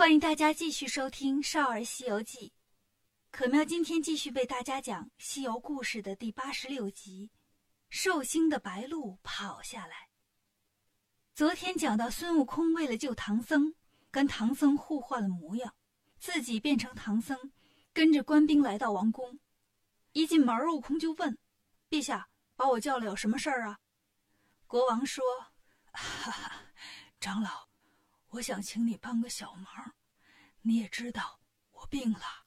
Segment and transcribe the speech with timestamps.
[0.00, 2.48] 欢迎大家继续收听《少儿西游记》。
[3.30, 7.30] 可喵今天继续为大家讲《西游故事》的第八十六集：
[7.90, 10.08] 寿星的白鹿跑下来。
[11.34, 13.74] 昨天讲到孙悟空为了救唐僧，
[14.10, 15.74] 跟唐僧互换了模样，
[16.18, 17.52] 自己变成唐僧，
[17.92, 19.38] 跟着官兵来到王宫。
[20.12, 21.36] 一进门，悟空就问
[21.90, 23.78] ：“陛下把我叫来有什么事儿啊？”
[24.66, 25.22] 国王说
[25.92, 26.62] ：“哈哈，
[27.20, 27.68] 长老。”
[28.30, 29.94] 我想请你帮个小忙，
[30.62, 31.40] 你也知道
[31.72, 32.46] 我病了，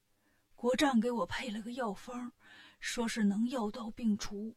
[0.56, 2.32] 国丈给我配了个药方，
[2.80, 4.56] 说是能药到病除，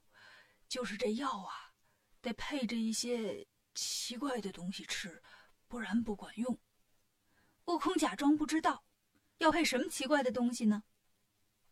[0.69, 1.75] 就是这药啊，
[2.21, 3.45] 得配着一些
[3.75, 5.21] 奇怪的东西吃，
[5.67, 6.61] 不然不管用。
[7.65, 8.85] 悟空假装不知道，
[9.39, 10.85] 要配什么奇怪的东西呢？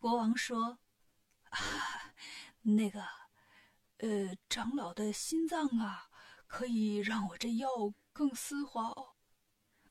[0.01, 0.81] 国王说
[1.51, 1.61] ：“啊，
[2.63, 3.05] 那个，
[3.99, 6.11] 呃，长老的心脏啊，
[6.49, 7.69] 可以让我这药
[8.13, 9.14] 更丝滑哦。”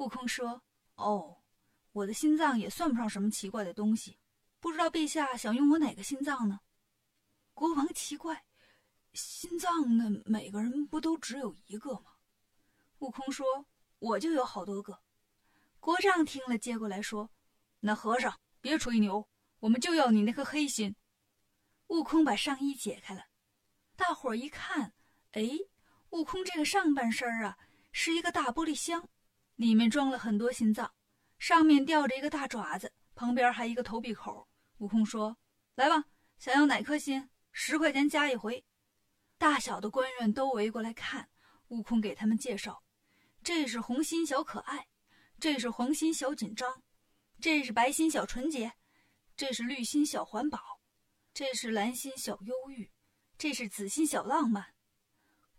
[0.04, 0.62] 悟空说
[0.96, 1.38] ：“哦，
[1.94, 4.20] 我的心脏也算不上什么奇怪的东西，
[4.60, 6.60] 不知道陛下想用我哪个心脏呢？”
[7.56, 8.44] 国王奇怪
[9.14, 10.22] ：“心脏呢？
[10.26, 12.16] 每个人不都只有一个吗？”
[13.00, 13.66] 悟空说
[14.00, 15.02] ：“我就有好多个。”
[15.80, 17.32] 国丈听了，接过来说
[17.80, 20.94] ：“那和尚别吹牛，我们就要你那颗黑心。”
[21.88, 23.28] 悟空把上衣解开了，
[23.96, 24.94] 大伙儿一看，
[25.32, 25.48] 哎，
[26.10, 27.58] 悟空这个上半身啊，
[27.94, 29.08] 是一个大玻璃箱。
[29.56, 30.94] 里面装了很多心脏，
[31.38, 34.48] 上面吊着一个大爪子，旁边还一个投币口。
[34.78, 35.38] 悟空说
[35.76, 36.06] ：“来吧，
[36.38, 37.30] 想要哪颗心？
[37.52, 38.66] 十块钱加一回。”
[39.38, 41.30] 大小的官员都围过来看。
[41.70, 42.84] 悟空给他们介绍
[43.44, 44.88] ：“这是红心小可爱，
[45.40, 46.84] 这是黄心小紧张，
[47.40, 48.74] 这是白心小纯洁，
[49.36, 50.60] 这是绿心小环保，
[51.34, 52.92] 这是蓝心小忧郁，
[53.38, 54.76] 这是紫心小浪漫。”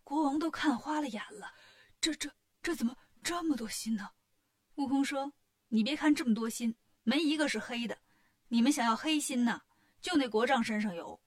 [0.04, 1.52] 国王都看花了眼了，
[2.00, 2.30] 这这
[2.62, 2.96] 这怎么？
[3.24, 4.10] 这么多心呢，
[4.74, 5.32] 悟空说
[5.68, 7.98] ：“你别看这么多心，没一个是黑的。
[8.48, 9.62] 你们想要黑心呢，
[10.02, 11.18] 就那国丈身上有。”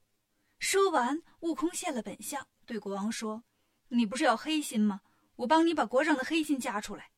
[0.59, 3.43] 说完，悟空现了本相，对国王说
[3.89, 5.01] ：“你不是要黑心吗？
[5.37, 7.09] 我帮你把国丈的黑心加出来。”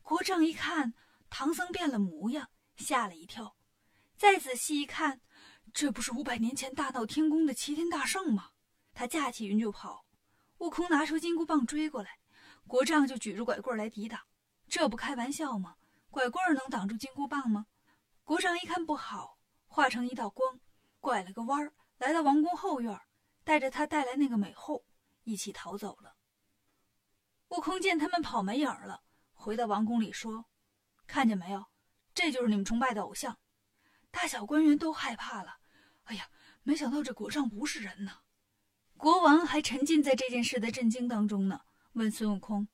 [0.00, 0.94] 国丈一看
[1.28, 3.54] 唐僧变了模样，吓了一跳。
[4.16, 5.20] 再仔细一看，
[5.74, 8.52] 这不是五百年前大闹天宫的齐天大圣吗？
[8.94, 10.06] 他驾起云就跑。
[10.58, 12.18] 悟空拿出金箍棒追过来。
[12.66, 14.20] 国丈就举着拐棍来抵挡，
[14.68, 15.76] 这不开玩笑吗？
[16.10, 17.66] 拐棍能挡住金箍棒吗？
[18.24, 20.60] 国丈一看不好，化成一道光，
[21.00, 22.98] 拐了个弯儿，来到王宫后院，
[23.44, 24.84] 带着他带来那个美后
[25.24, 26.14] 一起逃走了。
[27.48, 30.46] 悟空见他们跑没影了，回到王宫里说
[31.06, 31.66] ：“看见没有？
[32.14, 33.38] 这就是你们崇拜的偶像。”
[34.10, 35.58] 大小官员都害怕了。
[36.04, 36.28] 哎呀，
[36.62, 38.20] 没想到这国丈不是人呐！
[38.96, 41.60] 国王还沉浸在这件事的震惊当中呢。
[41.94, 42.66] 问孙悟空：“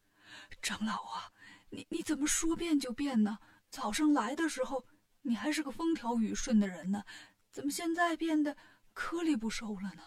[0.62, 1.30] 长老啊，
[1.68, 3.38] 你你怎么说变就变呢？
[3.68, 4.86] 早上来的时候，
[5.22, 7.04] 你还是个风调雨顺的人呢，
[7.50, 8.56] 怎么现在变得
[8.94, 10.02] 颗粒不收了呢？”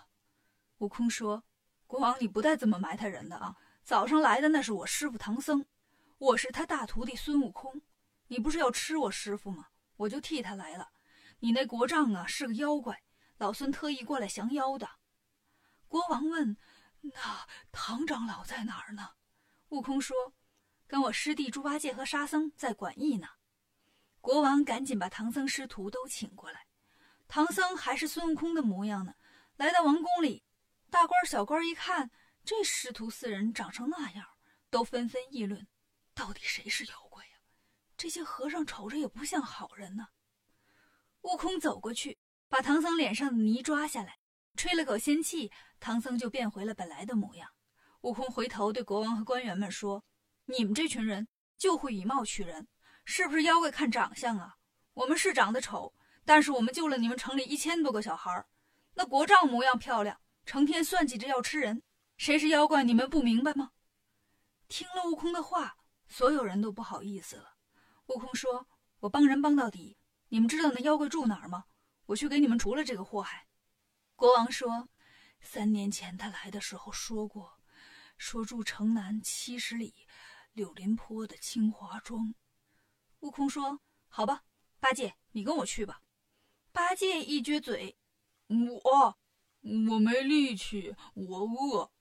[0.79, 1.43] 悟空说
[1.85, 3.55] ：“国王，你不带这么埋汰人的啊！
[3.83, 5.63] 早上来的那是我师傅唐僧，
[6.17, 7.83] 我是他大徒弟孙悟空。
[8.27, 9.67] 你不是要吃我师傅吗？
[9.95, 10.89] 我就替他来了。
[11.39, 13.03] 你那国丈啊是个妖怪，
[13.37, 14.89] 老孙特意过来降妖的。”
[15.87, 16.57] 国王问。
[17.03, 19.09] 那唐长老在哪儿呢？
[19.69, 20.33] 悟空说
[20.87, 23.27] ：“跟我师弟猪八戒和沙僧在馆驿呢。”
[24.21, 26.67] 国王赶紧把唐僧师徒都请过来。
[27.27, 29.15] 唐僧还是孙悟空的模样呢。
[29.57, 30.45] 来到王宫里，
[30.89, 32.09] 大官小官一看，
[32.45, 34.25] 这师徒四人长成那样，
[34.69, 35.67] 都纷纷议论：
[36.13, 37.31] 到底谁是妖怪呀？
[37.97, 40.07] 这些和尚瞅着也不像好人呢。
[41.23, 44.19] 悟空走过去，把唐僧脸上的泥抓下来。
[44.55, 45.51] 吹了口仙气，
[45.83, 47.49] 唐僧就变回了本来的模样。
[48.03, 50.01] 悟空回头对国王和官员们说
[50.47, 51.27] ：“你们这群人
[51.57, 52.69] 就会以貌取人，
[53.03, 54.55] 是不是妖怪看长相啊？
[54.93, 55.93] 我们是长得丑，
[56.23, 58.45] 但是我们救了你们城里一千多个小孩
[58.93, 61.83] 那国丈模样漂亮，成天算计着要吃人，
[62.15, 62.85] 谁是妖怪？
[62.85, 63.71] 你们不明白吗？”
[64.69, 65.75] 听了悟空的话，
[66.07, 67.55] 所有人都不好意思了。
[68.05, 68.69] 悟空说
[69.01, 69.97] ：“我帮人帮到底，
[70.29, 71.65] 你们知道那妖怪住哪儿吗？
[72.05, 73.47] 我去给你们除了这个祸害。”
[74.15, 74.87] 国王说
[75.43, 77.59] ：“三年前他来的时候说过，
[78.17, 79.93] 说住城南七十里
[80.53, 82.33] 柳林坡的清华庄。”
[83.19, 83.79] 悟空说
[84.09, 84.43] ：“好吧，
[84.79, 86.01] 八戒，你跟我去吧。”
[86.71, 87.97] 八戒一撅嘴
[88.47, 89.17] ：“我，
[89.91, 91.91] 我没力气，我饿。”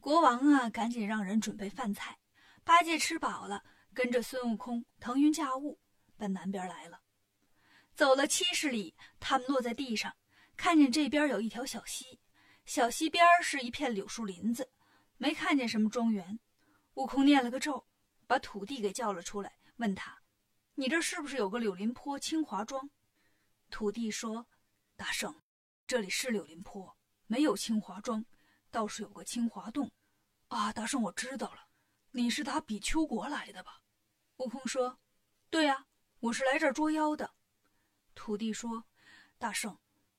[0.00, 2.18] 国王啊，赶紧让人准备饭菜。
[2.64, 5.78] 八戒吃饱了，跟着孙悟空腾云驾雾
[6.16, 7.02] 奔南边来了。
[7.94, 10.16] 走了七十里，他们落在地上。
[10.56, 12.20] 看见这边有一条小溪，
[12.64, 14.70] 小溪边是一片柳树林子，
[15.18, 16.38] 没看见什么庄园。
[16.94, 17.86] 悟空念了个咒，
[18.26, 20.18] 把土地给叫了出来，问他
[20.74, 22.88] ：“你这是不是有个柳林坡清华庄？”
[23.70, 24.46] 土地说
[24.96, 25.42] ：“大圣，
[25.86, 26.96] 这里是柳林坡，
[27.26, 28.24] 没有清华庄，
[28.70, 29.90] 倒是有个清华洞。”
[30.48, 31.66] 啊，大圣，我知道了，
[32.12, 33.82] 你是打比丘国来的吧？
[34.38, 34.98] 悟空说
[35.50, 35.86] ：“对呀，
[36.20, 37.34] 我是来这儿捉妖的。”
[38.14, 38.84] 土地说
[39.36, 39.78] ：“大圣，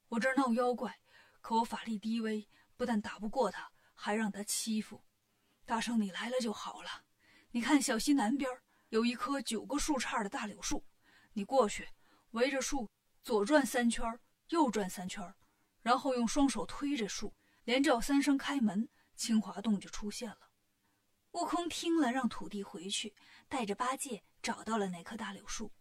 [0.09, 0.99] 我这儿闹妖怪，
[1.45, 5.03] 可我法力低微，不但打不过他，还让他欺负。
[5.63, 7.03] 大圣，你来了就好了。
[7.51, 8.49] 你看小溪南边
[8.89, 10.83] 有一棵九个树杈的大柳树，
[11.33, 11.87] 你过去
[12.31, 12.89] 围着树
[13.21, 15.35] 左转三圈，右转三圈，
[15.83, 17.31] 然后用双手推着树，
[17.63, 20.49] 连叫三声开门，清华洞就出现了。”
[21.33, 23.15] 悟空听了，让土地回去，
[23.47, 25.71] 带着八戒找到了那棵大柳树。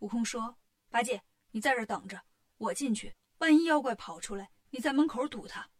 [0.00, 0.58] 悟空说
[0.90, 1.22] ：“八戒。”
[1.54, 2.20] 你在这等着，
[2.56, 3.14] 我进去。
[3.38, 5.70] 万一妖怪跑出来，你在门口堵他。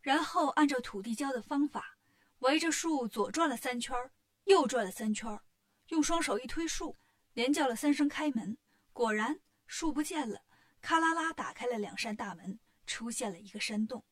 [0.00, 1.96] 然后按照土地教的方法，
[2.40, 3.96] 围着树左转了三圈，
[4.44, 5.40] 右转了三圈，
[5.88, 6.96] 用双手一推树，
[7.32, 8.56] 连叫了三声开门。
[8.92, 10.42] 果然，树不见了，
[10.80, 14.04] 咔啦啦打开了两扇大门，出现了一个山洞。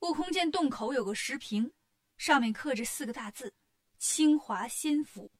[0.00, 1.72] 悟空见洞口有个石屏，
[2.16, 3.54] 上面刻着四个大字
[3.98, 5.32] ：“清华仙府”。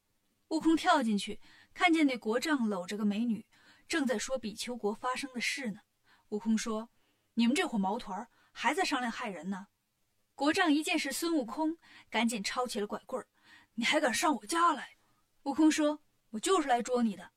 [0.48, 1.38] 悟空跳进去，
[1.74, 3.46] 看见那国丈搂着个美女。
[3.86, 5.80] 正在说比丘国发生的事呢，
[6.30, 6.88] 悟空说
[7.38, 9.68] ：“你们这伙毛团还在商量害人呢。”
[10.34, 11.78] 国丈一见是孙悟空，
[12.10, 13.28] 赶紧抄起了拐棍儿
[13.74, 14.96] ：“你还敢上我家来？”
[15.44, 17.30] 悟空说：“我就是来捉你的。”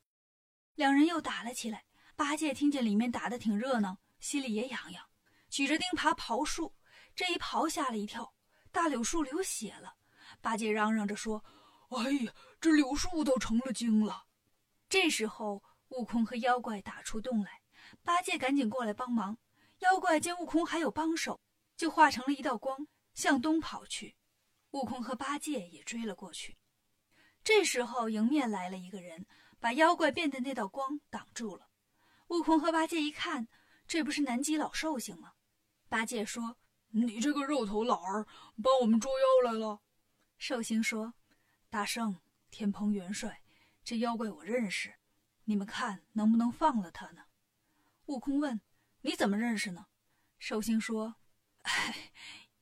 [0.75, 1.85] 两人又打了起来。
[2.15, 5.05] 八戒听见里面打得挺热闹，心里也痒痒，
[5.49, 6.73] 举着钉耙刨树。
[7.13, 8.33] 这一刨吓了一跳，
[8.71, 9.95] 大柳树流血了。
[10.41, 11.43] 八戒嚷嚷着说
[11.91, 14.25] ：“哎呀，这柳树都成了精了。”
[14.89, 15.61] 这时候。
[15.89, 17.61] 悟空和妖怪打出洞来，
[18.03, 19.35] 八戒赶紧过来帮忙。
[19.79, 21.39] 妖怪见悟空还有帮手，
[21.75, 24.15] 就化成了一道光，向东跑去。
[24.71, 26.57] 悟空和八戒也追了过去。
[27.43, 29.25] 这时候迎面来了一个人，
[29.59, 31.69] 把妖怪变的那道光挡住了。
[32.27, 33.47] 悟空和八戒一看，
[33.87, 35.33] 这不是南极老寿星吗？
[35.87, 36.57] 八戒说
[36.91, 38.27] ：“你这个肉头老儿，
[38.61, 39.81] 帮我们捉妖来了。”
[40.37, 41.13] 寿星说
[41.69, 42.19] ：“大圣，
[42.51, 43.41] 天蓬元帅，
[43.83, 44.93] 这妖怪我认识。”
[45.45, 47.23] 你们看能不能放了他呢？
[48.05, 48.61] 悟空问
[49.01, 49.85] ：“你怎么认识呢？”
[50.39, 51.15] 寿星说
[51.63, 52.11] ：“哎，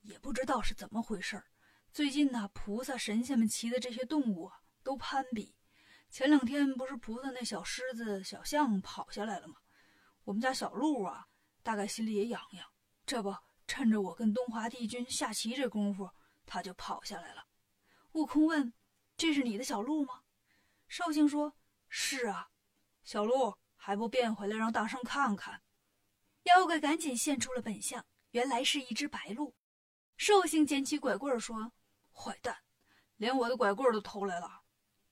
[0.01, 1.43] 也不知道是怎么回事
[1.91, 5.55] 最近呢，菩萨、神仙们骑的这些动物啊，都攀比。
[6.09, 9.55] 前两天不是菩萨那小狮子、小象跑下来了吗？
[10.23, 11.27] 我们家小鹿啊，
[11.63, 12.65] 大概心里也痒痒。
[13.05, 13.35] 这不，
[13.67, 16.09] 趁着我跟东华帝君下棋这功夫，
[16.45, 17.45] 他就跑下来了。”
[18.13, 18.73] 悟空问
[19.17, 20.21] ：“这是你的小鹿吗？”
[20.87, 21.55] 寿星说
[21.89, 22.49] ：“是啊。”
[23.03, 25.61] 小鹿还不变回来，让大圣看看！
[26.47, 29.53] 妖怪赶紧现出了本相，原来是一只白鹿。
[30.15, 31.73] 寿星捡起拐棍说
[32.09, 32.57] ：“坏蛋，
[33.17, 34.61] 连我的拐棍都偷来了！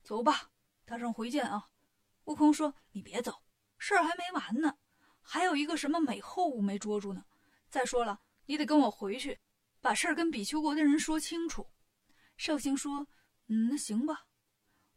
[0.02, 0.52] 走吧，
[0.86, 1.70] 大圣回见啊！”
[2.24, 3.44] 悟空说：“你别走，
[3.78, 4.78] 事儿还没完呢，
[5.22, 7.26] 还有一个什么美后物没捉住呢。
[7.70, 9.38] 再说了，你得跟我回去，
[9.82, 11.70] 把事儿跟比丘国的人说清楚。”
[12.38, 13.08] 寿星说
[13.48, 14.26] ：“嗯，那行吧。”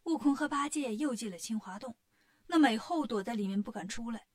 [0.05, 1.97] 悟空和八戒又进了清华洞。
[2.47, 4.28] 那美后躲在里面不敢出来，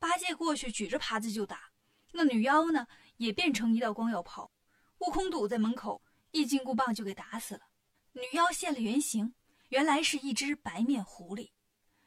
[0.00, 1.70] 八戒过去举着耙子就打。
[2.12, 2.88] 那女妖呢，
[3.18, 4.50] 也变成一道光要跑。
[4.98, 6.02] 悟空堵在门口，
[6.32, 7.60] 一金箍棒就给打死了。
[8.12, 9.34] 女妖现了原形，
[9.68, 11.52] 原来是一只白面狐狸。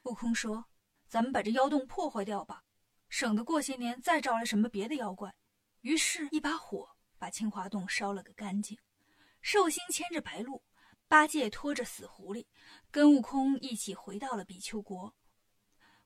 [0.04, 0.66] 悟空说
[1.07, 2.63] ：“咱们把这妖洞破坏掉吧，
[3.08, 5.34] 省得过些年再招来什么别的妖怪。”
[5.82, 8.77] 于是，一把火把清华洞烧了个干净。
[9.41, 10.63] 寿星牵着白鹿，
[11.08, 12.46] 八戒拖着死狐狸，
[12.91, 15.15] 跟悟空一起回到了比丘国。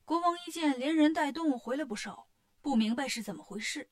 [0.08, 2.30] 国王一见连人带动物回来不少，
[2.62, 3.92] 不明白是怎么回事。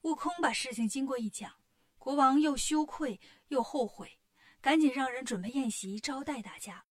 [0.00, 1.62] 悟空把事情经过一讲，
[1.98, 4.18] 国王又羞愧又后悔，
[4.62, 6.86] 赶紧让人准备宴席招待大家。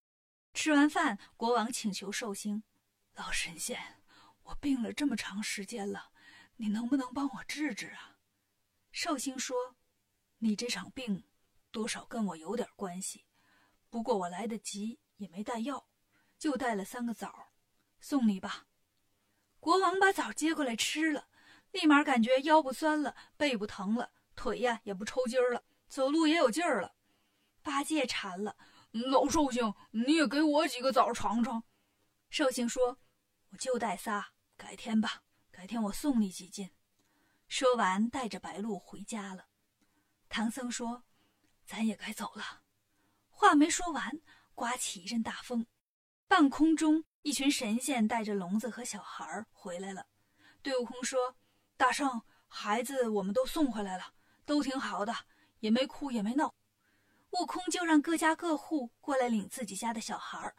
[0.53, 2.61] 吃完饭，国王请求寿星
[3.17, 4.03] ：“老神仙，
[4.43, 6.11] 我病了这么长时间了，
[6.57, 8.19] 你能不能帮我治治啊？”
[8.93, 9.75] 寿星说
[10.37, 11.23] ：“你这场病，
[11.71, 13.25] 多少跟我有点关系，
[13.89, 15.87] 不过我来得急，也没带药，
[16.37, 17.47] 就带了三个枣。”
[18.01, 18.65] 送你吧，
[19.59, 21.27] 国王把枣接过来吃了，
[21.71, 26.95] 立马感觉腰不酸了，背不疼了，腿呀也不抽筋儿了，走路也有劲儿了。
[27.61, 28.57] 八戒馋了，
[28.91, 31.63] 老寿星，你也给我几个枣尝尝。
[32.29, 32.97] 寿星说
[33.51, 36.71] ：“我就带仨，改天吧，改天我送你几斤。”
[37.47, 39.45] 说完，带着白鹿回家了。
[40.27, 41.03] 唐僧说
[41.65, 42.63] ：“咱也该走了。”
[43.29, 44.21] 话没说完，
[44.55, 45.67] 刮起一阵大风，
[46.31, 47.03] 半空中。
[47.23, 50.07] 一群神仙带着笼子和小孩儿回来了，
[50.61, 51.35] 对悟空说
[51.75, 54.13] ：“大圣，孩子我们都送回来了，
[54.45, 55.13] 都挺好的，
[55.59, 56.55] 也没哭也没闹。”
[57.31, 60.55] 悟空就让各家各户过来领自己家的小孩儿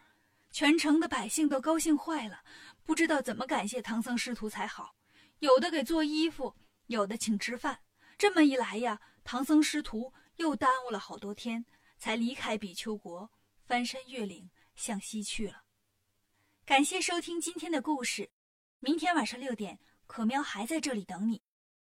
[0.50, 2.45] 全城的百姓都高兴坏了，
[2.85, 4.95] 不知道怎么感谢唐僧师徒才好。
[5.38, 6.55] 有的给做衣服，
[6.88, 7.81] 有的请吃饭。
[8.19, 11.64] 这么一来呀，唐僧师徒又耽误了好多天，
[11.99, 13.29] 才离开比丘国，
[13.64, 15.62] 翻山越岭向西去了。
[16.64, 18.31] 感谢收听今天的故事，
[18.78, 21.42] 明天晚上六点，可喵还在这里等你。